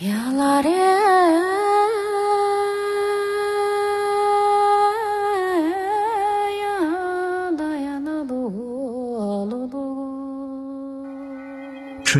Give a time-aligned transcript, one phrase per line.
[0.00, 0.08] 春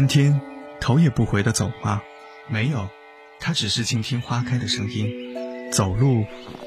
[0.08, 0.40] 天，
[0.80, 2.02] 头也不回的走吗？
[2.48, 2.88] 没有，
[3.38, 5.70] 他只是倾听花开的声音。
[5.70, 6.24] 走路，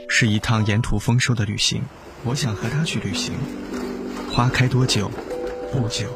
[0.07, 1.83] 是一趟沿途丰收的旅行。
[2.23, 3.33] 我想和他去旅行。
[4.31, 5.11] 花开多久？
[5.73, 6.07] 不久。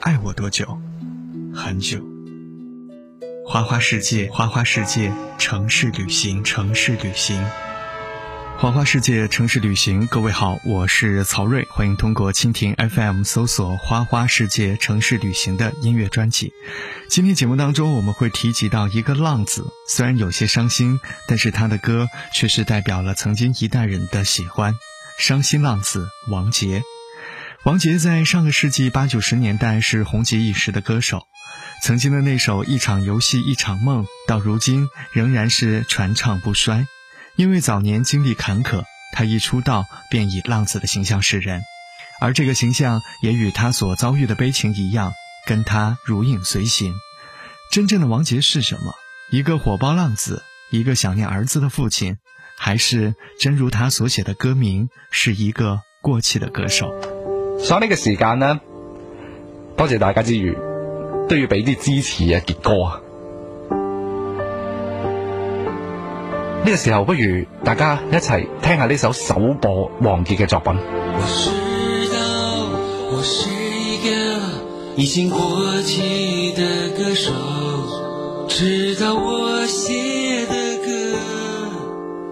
[0.00, 0.78] 爱我多久？
[1.54, 2.15] 很久。
[3.56, 7.42] 花花世界，花花世界，城市旅行，城市旅行。
[8.58, 16.52] 花花世界城市旅行，各位好，我是曹睿，欢迎通过蜻蜓 FM 搜索“花花世界城市旅行”的音乐专辑。
[17.08, 24.74] 今天节目当中，我们会提及到一个浪子，虽然有些伤心，但是他的歌却是代表了曾经一代人的喜欢。
[25.18, 26.82] 伤心浪子王杰，
[27.64, 31.22] 王杰在上个世纪八九十年代是红极一时的歌手，
[31.82, 36.86] 曾经的那首《一场游戏一场梦》，到如今仍然是传唱不衰。
[37.36, 41.62] 因为早年经历坎坷，他一出道便以浪子的形象示人，
[42.20, 45.12] 而这个形象也与他所遭遇的悲情一样，
[45.46, 46.94] 跟他如影随形。
[47.70, 48.94] 真正的王杰是什么？
[49.30, 52.16] 一个火爆浪子，一个想念儿子的父亲，
[52.56, 56.90] 还是真如他所写的歌名，是一个过气的歌手？
[57.60, 58.60] 所以呢个时间呢，
[59.76, 60.56] 多谢大家之余，
[61.28, 63.00] 都要俾啲支持啊，傑哥啊！
[66.64, 70.72] 呢個時候，不如大家一齊聽下呢首首播王杰嘅作品。
[70.74, 71.50] 我知
[72.14, 72.18] 道
[73.12, 74.10] 我是一個
[74.96, 75.38] 已經過
[75.82, 77.32] 氣的歌手，
[78.48, 81.18] 知道我寫的歌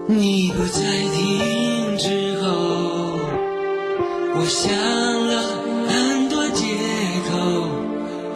[0.07, 0.81] 你不再
[1.13, 2.47] 聽之後，
[4.35, 4.71] 我想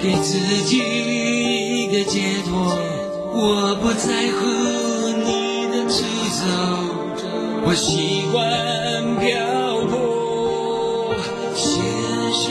[0.01, 2.73] 给自己一个解脱。
[3.33, 4.45] 我不在乎
[5.25, 5.97] 你的出
[6.31, 6.45] 走，
[7.65, 8.39] 我习惯
[9.19, 9.27] 漂
[9.87, 11.13] 泊。
[11.53, 11.83] 现
[12.33, 12.41] 实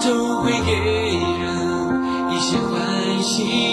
[0.00, 0.72] 总会给
[1.40, 1.42] 人
[2.30, 3.71] 一些欢喜。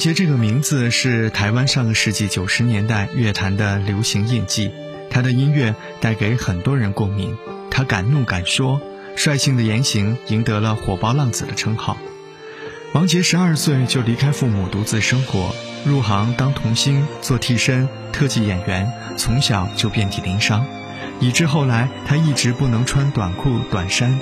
[0.00, 4.72] 杰这个名字，是台湾上个世纪九十年代乐坛的流行印记。
[5.10, 7.36] 他的音乐带给很多人共鸣，
[7.70, 8.80] 他敢怒敢说，
[9.14, 11.98] 率性的言行赢得了火爆浪子的称号。
[12.94, 20.64] 王杰十二岁就离开父母独自生活，入行当童星、做替身、特技演员，从小就遍体鳞伤，
[21.20, 24.18] 以致后来他一直不能穿短裤短衫。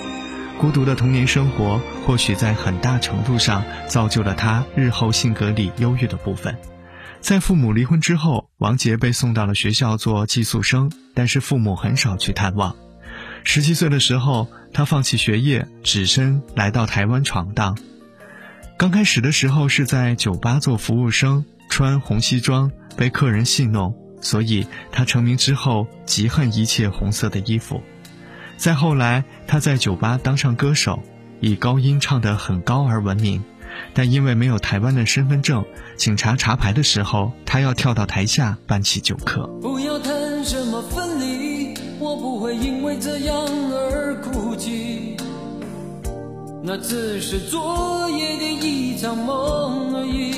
[0.58, 6.56] 孤独的童年生活，或许在很大程度上造就了他日后性格里忧郁的部分。
[7.20, 12.74] 在父母离婚之后，王杰被送到了学校做寄宿生，但是父母很少去探望。
[13.44, 17.78] 十七岁的时候，他放弃学业，只身来到台湾闯荡。
[18.76, 27.80] 刚开始的时候是在酒吧做服务生，穿红西装，被客人戏弄，所以他成名之后极恨一切红色的衣服。
[28.58, 31.00] 再后来，他在酒吧当上歌手，
[31.38, 33.40] 以高音唱得很高而闻名。
[33.94, 35.64] 但因为没有台湾的身份证，
[35.96, 39.46] 警察查牌的时候，他要跳到台下辦起酒客。
[39.62, 43.36] 不要谈什么分离，我不会因为这样
[43.70, 45.16] 而哭泣。
[46.60, 50.34] 那只是昨夜的一场梦而已。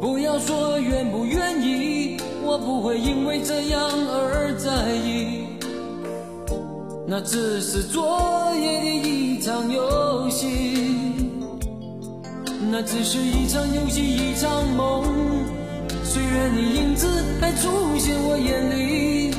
[0.00, 5.46] 不要说愿不愿意，我不会因为这样而在意。
[7.06, 10.76] 那只是昨夜的一场游戏，
[12.70, 15.04] 那只是一场游戏一场梦。
[16.04, 17.06] 虽然你影子
[17.40, 19.34] 还出现我眼里，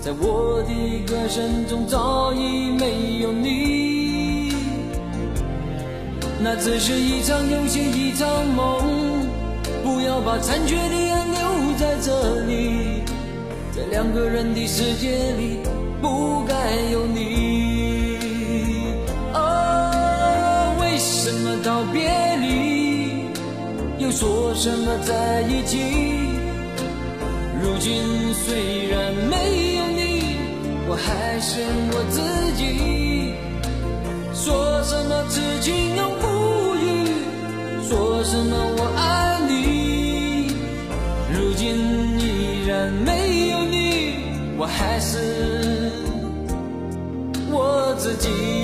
[0.00, 0.70] 在我的
[1.06, 4.52] 歌声中早已没有你。
[6.42, 8.82] 那只是一场游戏一场梦。
[9.82, 11.13] 不要把残缺的愛留
[11.76, 13.02] 在这里，
[13.74, 15.58] 在两个人的世界里
[16.00, 16.54] 不该
[16.92, 18.18] 有你。
[19.32, 23.26] 哦，为什么道别离，
[23.98, 25.78] 又说什么在一起？
[27.60, 30.36] 如今虽然没有你，
[30.86, 31.60] 我还是
[31.92, 32.20] 我自
[32.56, 33.34] 己。
[34.34, 36.84] 说什么此情永不渝，
[37.88, 39.33] 说什么我爱
[44.64, 45.92] 我还是
[47.52, 48.63] 我自己。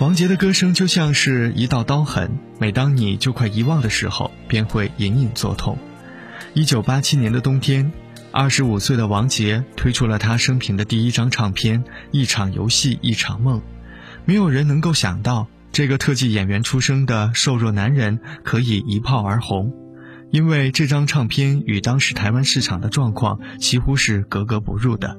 [0.00, 5.78] 王杰的歌声就像是一道刀痕，每当你就快遗忘的时候，便会隐隐作痛。
[6.52, 7.92] 一九八七年的冬天，
[8.32, 13.60] 二十五岁的王杰推出了他生平的第一张唱片《一场游戏一场梦》。
[14.24, 19.72] 没有人能够想到，这个特技演员出生的瘦弱男人可以一炮而红，
[20.32, 25.16] 因为这张唱片与当时台湾市场的状况几乎是格格不入的。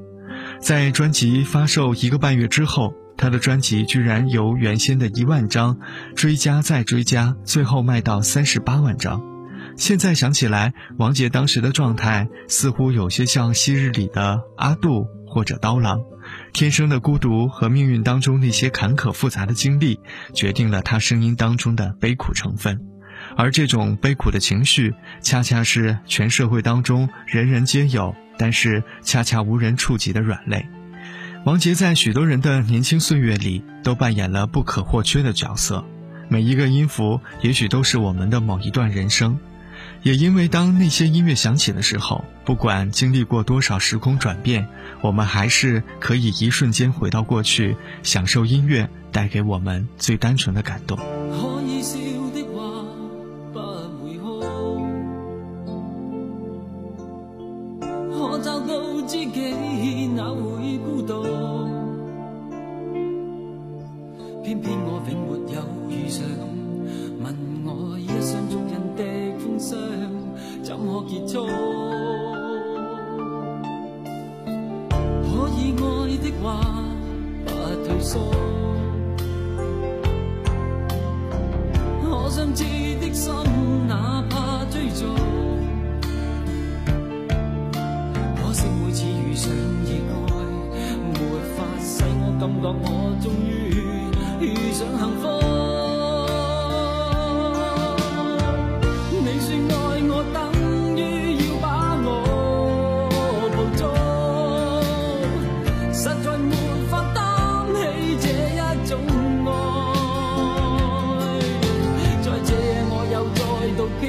[0.59, 5.79] 在专辑发售一个半月之后，他的专辑居然由原先的一万张
[6.15, 9.21] 追加再追加，最后卖到三十八万张。
[9.77, 15.99] 现在想起来，王杰当时的状态似乎有些像昔日里的阿杜或者刀郎。
[16.53, 19.99] 天生的孤独和命运当中那些坎坷复杂的经历，
[20.33, 22.79] 决定了他声音当中的悲苦成分。
[23.37, 30.67] 而这种悲苦的情绪，恰恰是全社会当中人人皆有，但是恰恰无人触及的软肋。
[31.45, 35.85] 王杰在许多人的年轻岁月里，都扮演了不可或缺的角色。
[36.27, 39.37] 每一个音符，也许都是我们的某一段人生。
[40.01, 44.67] 也因为当那些音乐响起的时候，不管经历过多少时空转变，
[45.01, 50.97] 我们还是可以一瞬间回到过去，享受音乐带给我们最单纯的感动。
[99.23, 99.77] 你说爱
[100.09, 100.37] 我等
[100.97, 100.99] 于
[101.37, 101.65] 要把
[102.05, 102.07] 我
[103.55, 103.81] 捕捉
[105.93, 106.51] 实在没
[106.89, 107.19] 法担
[107.75, 107.77] 起
[108.21, 108.91] 这一种
[109.47, 109.49] 爱
[112.21, 113.41] 在这夜我又再
[113.77, 114.03] 度漂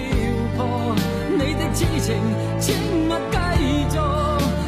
[0.57, 0.59] 泊
[1.33, 2.07] 你的痴情
[2.61, 2.65] 请
[3.09, 3.35] 勿继
[3.91, 3.95] 续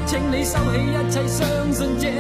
[0.07, 1.39] 请你收起一切相
[1.73, 2.18] 信这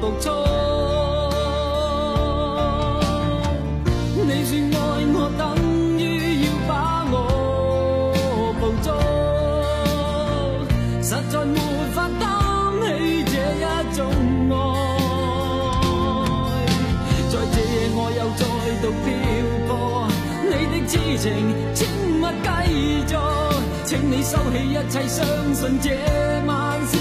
[0.00, 0.26] 没有局促。
[4.26, 5.40] 你说爱我等
[5.98, 6.00] 于
[6.44, 6.70] 要把
[7.10, 7.14] 我
[8.58, 8.88] 捕捉，
[11.02, 11.56] 实在没
[11.92, 12.22] 法担
[12.82, 12.84] 起
[13.24, 13.62] 这一
[13.94, 13.98] 种
[14.50, 14.52] 爱。
[17.28, 18.42] 在这夜我又再
[18.80, 19.06] 度漂
[19.68, 19.70] 泊，
[20.44, 21.24] 你的痴情
[21.74, 21.78] 请
[22.20, 22.48] 勿继
[23.06, 23.12] 续。
[23.84, 25.18] 请你收起一切，相
[25.52, 25.86] 信这
[26.46, 26.48] 晚
[26.86, 26.92] 是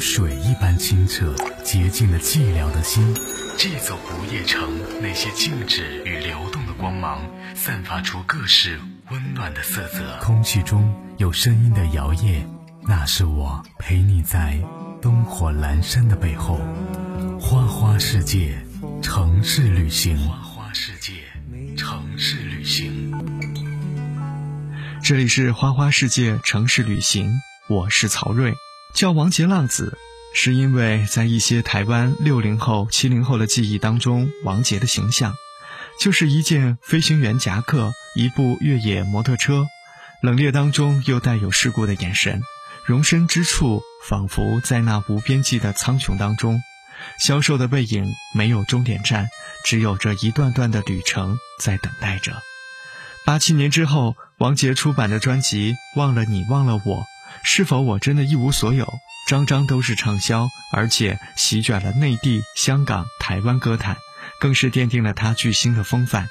[0.00, 3.14] 水一般清澈，洁净了寂寥的心。
[3.58, 7.20] 这座不夜城，那些静止与流动的光芒，
[7.54, 8.80] 散发出各式
[9.10, 10.18] 温暖的色泽。
[10.22, 12.42] 空气中有声音的摇曳，
[12.88, 14.58] 那是我陪你在
[15.02, 16.58] 灯火阑珊的背后。
[17.38, 18.58] 花花世界，
[19.02, 20.16] 城市旅行。
[20.16, 21.12] 花花世界，
[21.76, 23.12] 城市旅行。
[25.02, 27.30] 这里是花花世界城市旅行，
[27.68, 28.54] 我是曹睿。
[28.92, 29.96] 叫王杰浪子，
[30.34, 35.34] 是因为在一些台湾六零后、七零后的记忆当中，王杰的形象
[35.98, 39.66] 就是一件飞行员夹克，一部越野摩托车，
[40.22, 42.42] 冷冽当中又带有世故的眼神，
[42.84, 46.60] 容身之处仿佛在那无边际的苍穹当中。
[47.18, 49.30] 消瘦的背影没有终点站，
[49.64, 52.42] 只有这一段段的旅程在等待着。
[53.24, 56.98] 八七年之后，王杰出版的专辑《忘了你忘了我》，
[57.42, 58.92] 是否我真的一无所有？
[59.28, 63.96] 张张都是畅销，而且席卷了内地、香港、台湾歌坛，
[64.40, 66.28] 更是奠定了他巨星的风范。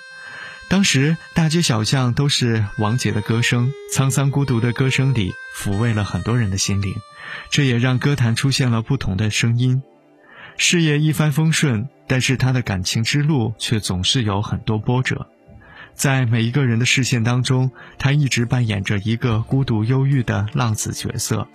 [0.67, 6.95] 当时大街小巷都是王杰的歌声，沧桑孤独的歌声里抚慰了很多人的心灵，
[7.49, 9.81] 这也让歌坛出现了不同的声音。
[10.57, 15.27] 事业一帆风顺，但是他的感情之路却总是有很多波折。
[15.95, 21.47] 在每一个人的视线当中，他一直扮演着一个孤独忧郁的浪子角色。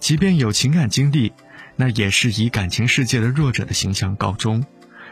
[0.00, 1.32] 即便有情感经历，
[1.76, 4.64] 那也是以感情世界的弱者的形象告终。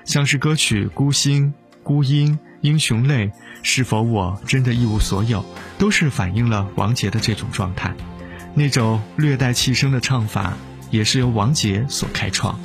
[0.04, 1.46] 像是歌曲《孤星》
[1.82, 2.32] 《孤鹰》
[2.62, 3.28] 《英雄泪》，
[3.62, 5.44] 是否我真的一无所有，
[5.78, 7.94] 都是反映了王杰的这种状态。
[8.54, 10.54] 那种略带气声的唱法，
[10.90, 12.58] 也是由王杰所开创。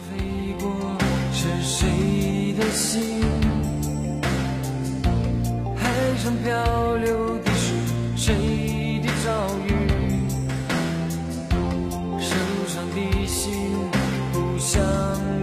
[1.61, 3.04] 谁的心？
[6.25, 7.71] 上漂流的是
[8.15, 9.29] 谁的遭
[9.67, 9.69] 遇？
[12.19, 12.35] 受
[12.67, 13.53] 伤的心
[14.33, 14.81] 不想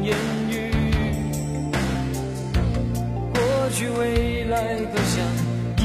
[0.02, 0.16] 言
[0.50, 0.72] 语，
[3.32, 5.24] 过去未来都像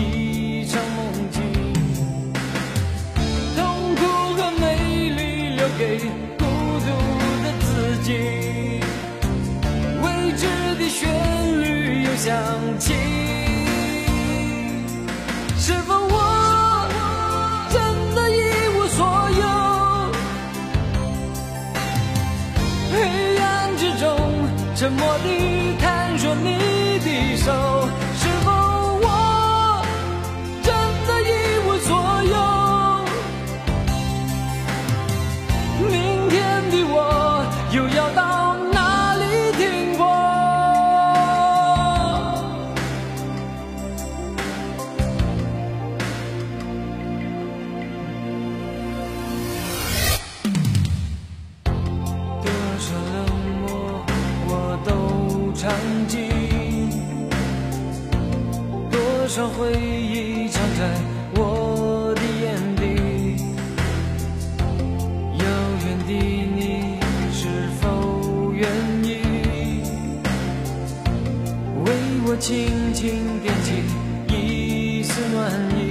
[0.02, 1.44] 一场梦境。
[3.56, 4.02] 痛苦
[4.34, 6.00] 和美丽留给
[6.40, 6.44] 孤
[6.80, 6.88] 独
[7.44, 7.68] 的自
[8.02, 8.10] 己。
[10.02, 10.42] 未知
[10.80, 11.08] 的旋
[11.62, 12.34] 律又响
[12.80, 12.96] 起，
[24.88, 25.57] 沉默地
[72.40, 73.72] 轻轻点起
[74.34, 75.90] 一丝暖意，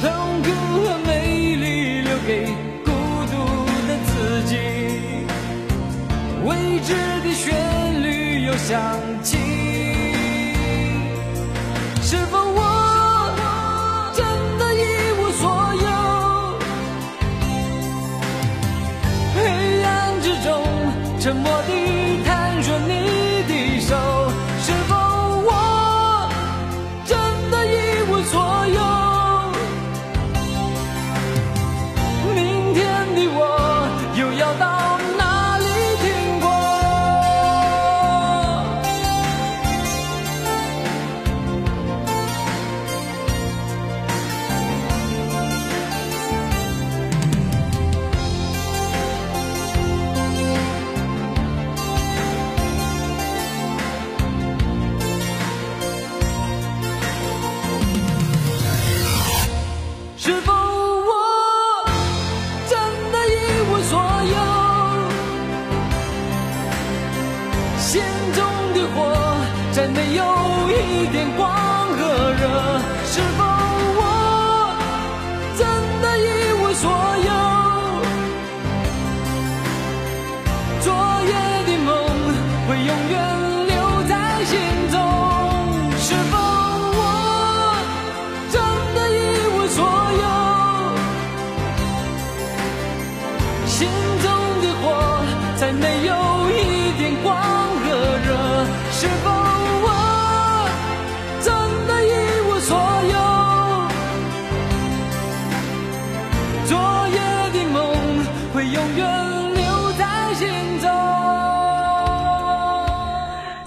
[0.00, 0.48] 痛苦
[0.84, 2.46] 和美丽留给
[2.84, 2.90] 孤
[3.30, 3.32] 独
[3.86, 4.56] 的自己，
[6.44, 9.07] 未知的旋律又响。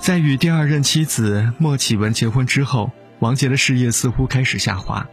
[0.01, 5.07] 在与第二任妻子莫启文结婚之后，王杰的事业似乎开始下滑。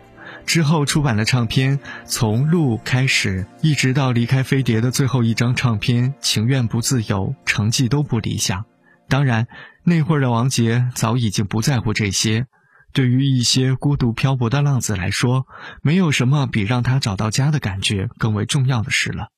[0.47, 8.65] 之后出版的唱片，从《路》开始，一直到离开飞碟的最后一张唱片《情愿不自由》，成绩都不理想。
[9.11, 9.47] 当然，
[9.85, 12.47] 那会儿的王杰早已经不在乎这些。
[12.95, 15.47] 对于一些孤独漂泊的浪子来说，
[15.83, 19.29] 没有什么比让他找到家的感觉更为重要的事了。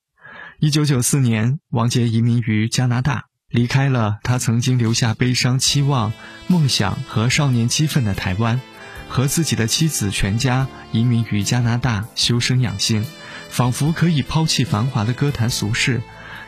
[0.60, 6.12] 一九九四年，王杰移民于加拿大，离开了他曾经留下悲伤、期望、
[6.46, 8.60] 梦想和少年激愤的台湾，
[9.08, 13.04] 和自己的妻子全家移民于加拿大修身养性，
[13.48, 16.00] 仿佛可以抛弃繁华的歌坛俗世，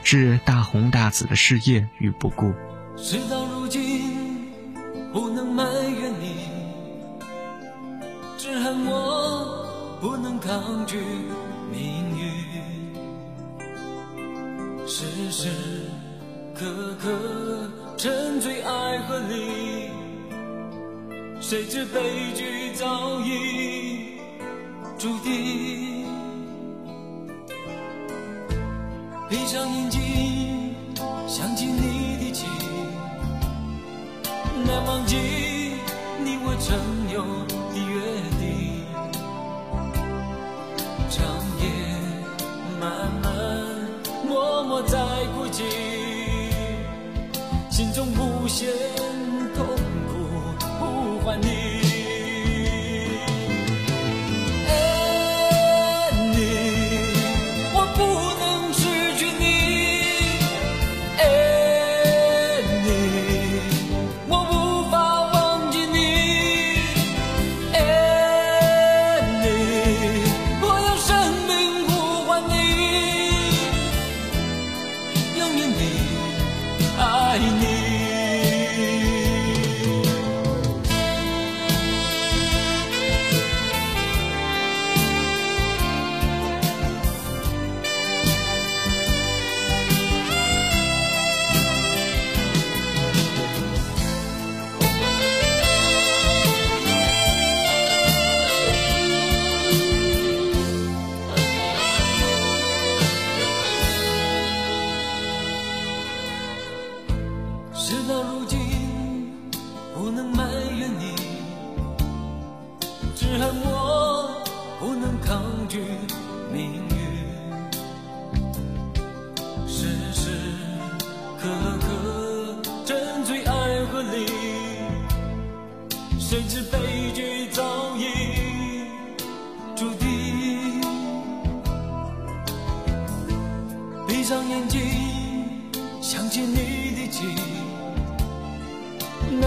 [0.04, 2.54] 置大红大紫的事业于不顾。
[2.96, 4.52] 事到如今，
[5.12, 6.46] 不能埋怨你，
[8.38, 10.98] 只恨我不能抗拒
[11.72, 12.32] 命运。
[14.86, 15.48] 世事
[16.62, 17.10] 刻刻
[17.98, 19.90] 沉醉爱河里，
[21.40, 24.20] 谁知悲剧早已
[24.96, 26.06] 注定。
[29.28, 30.72] 闭上眼睛，
[31.26, 32.48] 想起你的情，
[34.64, 36.78] 难忘记你我曾
[37.12, 37.24] 有
[48.42, 48.68] 无限
[49.54, 49.64] 痛
[50.08, 50.10] 苦
[50.80, 50.80] 呼
[51.20, 51.46] 唤你。
[54.66, 54.70] 爱
[56.34, 56.36] 你，
[57.72, 57.98] 我不
[58.40, 58.42] 能
[58.74, 58.82] 失
[59.16, 59.44] 去你。
[61.18, 61.22] 爱
[62.82, 62.88] 你，
[64.26, 64.52] 我无
[64.90, 64.92] 法
[65.32, 65.96] 忘记你。
[67.74, 67.78] 爱
[69.40, 69.46] 你，
[70.60, 71.08] 我用生
[71.46, 71.50] 命
[71.86, 71.90] 呼
[72.26, 72.52] 唤你，
[75.38, 75.80] 永远的
[76.98, 77.71] 爱你。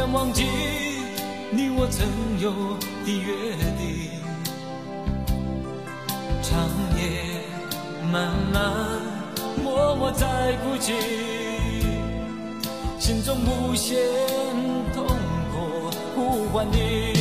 [0.06, 0.46] 难忘记
[1.50, 2.08] 你我曾
[2.40, 2.52] 有
[3.04, 4.12] 的约定。
[6.44, 7.42] 长夜
[8.12, 9.02] 漫漫，
[9.64, 10.94] 默默在哭泣，
[13.00, 13.98] 心中无限
[14.94, 15.08] 痛
[15.52, 17.15] 苦呼唤你。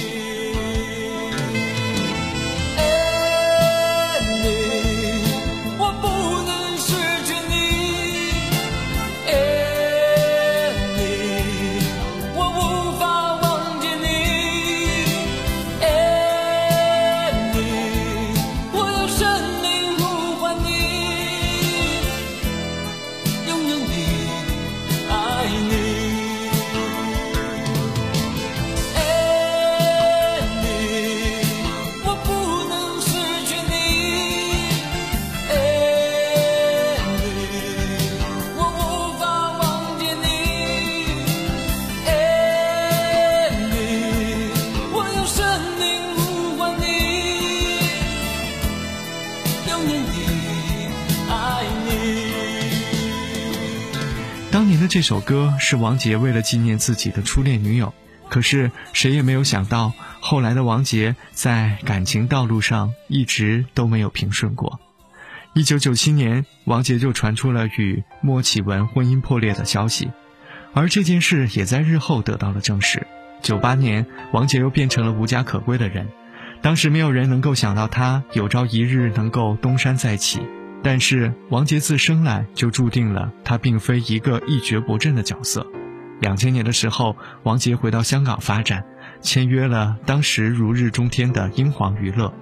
[54.88, 57.92] 这首歌是王杰为了纪念自己的初恋女友，
[58.29, 64.81] 可是谁也没有想到，后来的王杰在感情道路上一直都没有平顺过。
[65.55, 70.11] 一九九七年，王杰就传出了与莫启文婚姻破裂的消息，
[70.73, 73.07] 而这件事也在日后得到了证实。
[73.42, 76.09] 九八年，王杰又变成了无家可归的人，
[76.61, 80.40] 当时没有人能够想到他有朝一日能够东山再起。
[80.85, 85.66] 但是王杰自生来就注定了他并非一个一蹶不振的角色。
[86.20, 88.85] 两千年的时候，王杰回到香港发展，
[89.23, 92.33] 签约了当时如日中天的英皇娱乐。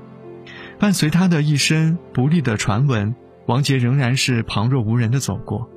[0.81, 3.15] 伴随他的一身不利的传闻，
[3.47, 5.71] 王杰仍然是旁若无人的走过。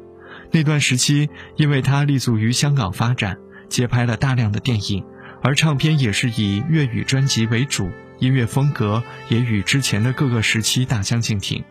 [0.52, 3.38] 那段时期，因为他立足于香港发展，
[3.70, 5.06] 接拍了大量的电影，
[5.44, 11.64] 而唱片也是以粤语专辑为主，音乐风格也与之前的各个时期大相径庭。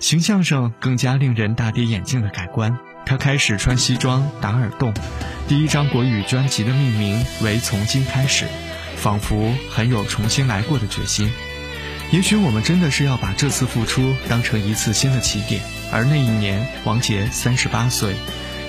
[0.00, 2.78] 形象上更加令人大跌眼镜的改观。
[3.06, 4.94] 他开始穿西装、打耳洞，
[5.46, 8.44] 第一张国语专辑的命名为《从今开始》，
[8.96, 11.30] 仿佛很有重新来过的决心。
[12.10, 15.60] 也许我们真的是要把这次付出当成一次新的起点。
[15.92, 18.12] 而那一年，王杰三十八岁，《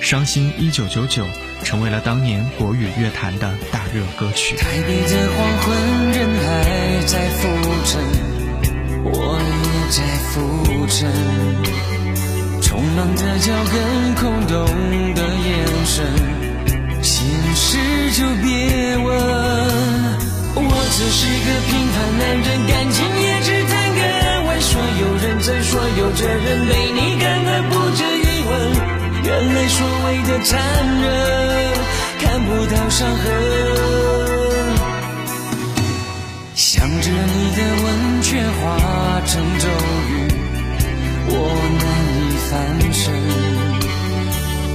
[0.02, 1.24] 伤心一九九九》
[1.64, 4.56] 成为了当年国语乐坛的大热歌曲。
[4.56, 7.48] 台北的黄昏，人还在浮
[7.86, 8.02] 沉，
[9.08, 10.34] 我也在浮
[10.88, 11.06] 沉，
[12.60, 12.66] 匆
[12.96, 13.74] 忙的脚跟，
[14.16, 14.54] 空洞
[15.14, 15.46] 的眼
[15.86, 15.94] 神，
[17.02, 17.14] 心
[17.54, 17.78] 事
[18.12, 19.06] 就别问。
[20.58, 24.48] 我只是个平凡男人，感情也只谈个安稳。
[24.60, 28.50] 说有认真，说有责任，被你看得不值一文。
[29.22, 30.58] 原来所谓的残
[31.00, 31.06] 忍，
[32.20, 33.24] 看不到伤痕。
[36.54, 37.60] 想着你的
[38.36, 38.64] 吻，却化
[39.24, 39.64] 成咒
[40.10, 40.28] 语，
[41.28, 41.32] 我
[41.80, 41.84] 难
[42.20, 42.52] 以翻
[42.92, 43.02] 身。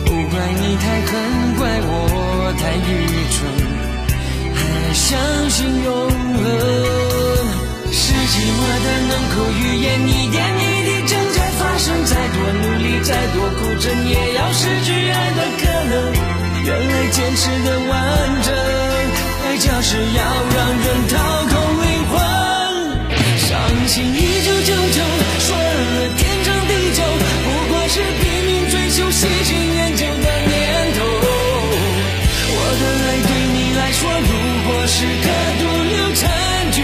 [0.06, 1.14] 不怪你太狠，
[1.58, 1.90] 怪我
[2.58, 2.90] 太愚
[3.30, 3.38] 蠢，
[4.56, 4.60] 还
[4.94, 5.10] 相
[5.50, 6.44] 信永恒。
[7.94, 11.86] 是寂寞的能口语言，一点一滴正在发生。
[12.06, 15.94] 再多努力，再多苦撑，也要失去爱的可能。
[16.64, 17.94] 原来坚持的完
[18.42, 18.50] 整，
[19.46, 20.20] 爱就是要
[20.56, 21.51] 让人掏。
[23.92, 25.04] 情一九九九，
[25.40, 27.04] 说了天长地久，
[27.44, 31.04] 不过是拼命追求喜新厌旧的念头。
[32.54, 34.32] 我的爱对你来说，如
[34.64, 35.28] 果是个
[35.60, 36.24] 毒瘤残
[36.72, 36.80] 局，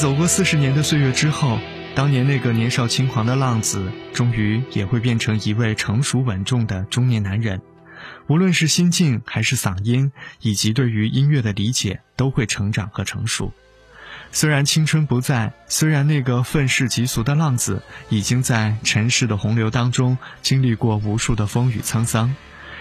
[0.00, 1.58] 走过四十年的岁月之后，
[1.94, 7.60] 当年那个年少轻狂的浪子，终于也会变成一位成熟稳重的中年男人。
[8.26, 10.10] 无论是心境还是嗓音，
[10.40, 13.52] 以及对于音乐的理解，都会成长和成熟。
[14.32, 22.34] 虽然青春不在，虽然那个愤世嫉俗的浪子已经在尘世的洪流当中经历过无数的风雨沧桑，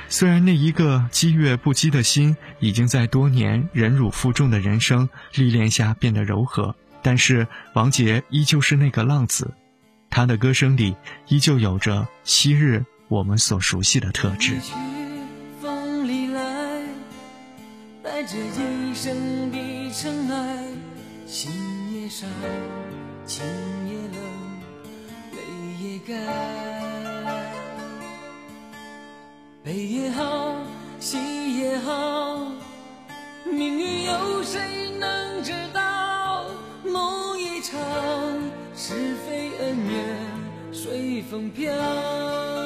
[0.08, 9.54] 虽然那一个积月不羁的心已经在多年忍辱负重的人生历练下变得柔和，但是王杰依旧是那个浪子，
[10.10, 10.96] 他的歌声里
[11.28, 14.58] 依旧有着昔日我们所熟悉的特质。
[15.62, 16.84] 风里来，
[18.04, 20.66] 带着一生的尘埃。
[21.26, 21.52] 心
[21.94, 22.28] 也伤，
[23.24, 23.46] 情
[23.88, 24.20] 也冷，
[25.32, 25.38] 泪
[25.80, 26.18] 也干。
[29.64, 30.58] 悲也好，
[31.00, 31.20] 喜
[31.60, 32.40] 也好，
[33.46, 34.60] 命运有谁
[35.00, 35.89] 能知道？
[38.90, 42.59] 是非恩怨随风飘。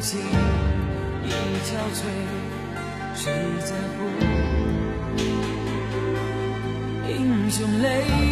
[0.00, 0.18] 心
[1.24, 2.00] 已憔悴，
[3.14, 3.30] 谁
[3.66, 4.08] 在乎
[7.06, 8.29] 英雄泪？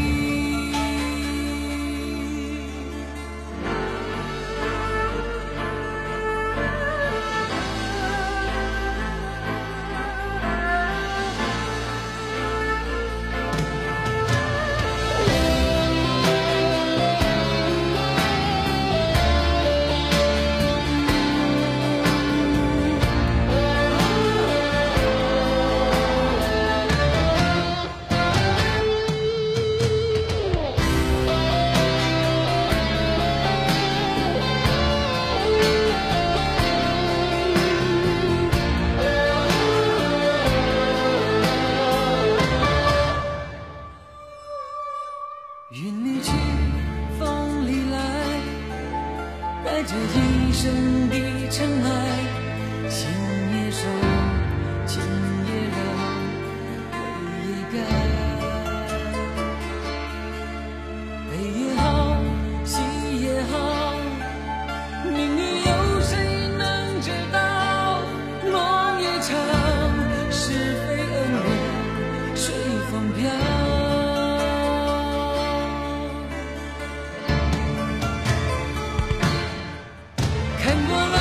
[80.81, 81.17] I'm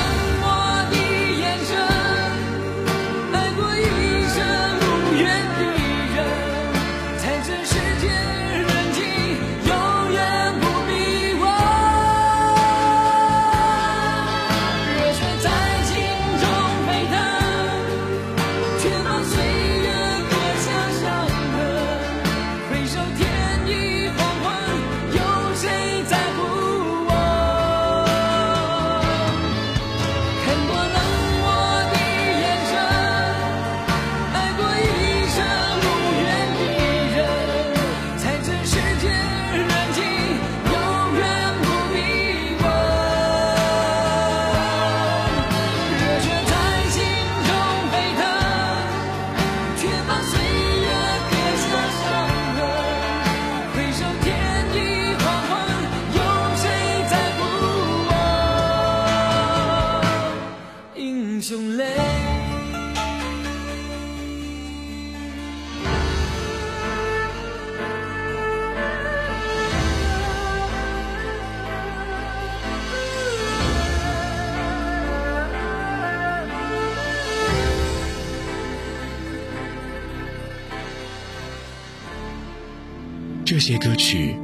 [83.58, 84.36] 这些歌曲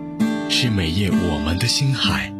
[0.48, 2.32] 是每夜我们的心海。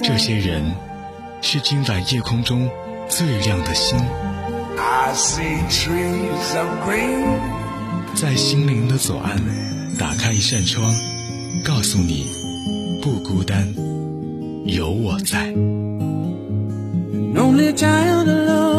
[0.00, 0.62] 这些人
[1.40, 2.70] 是今晚夜空中
[3.08, 3.98] 最亮的星。
[8.14, 9.36] 在心灵的左岸
[9.98, 10.88] 打开一扇窗，
[11.64, 12.28] 告诉你
[13.02, 13.66] 不孤单，
[14.66, 15.52] 有我在。
[17.34, 18.71] An only child alone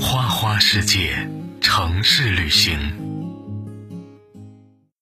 [0.00, 1.28] 花花世界，
[1.60, 3.05] 城市旅行。